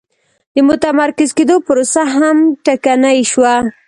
[0.53, 3.55] د متمرکز کېدو پروسه هم ټکنۍ شوه.